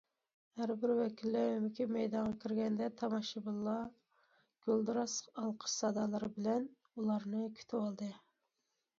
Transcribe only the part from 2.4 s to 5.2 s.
كىرگەندە، تاماشىبىنلار گۈلدۈراس